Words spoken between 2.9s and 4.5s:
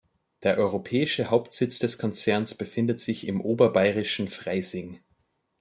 sich im oberbayerischen